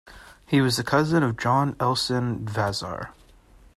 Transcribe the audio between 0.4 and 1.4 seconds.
He was a cousin of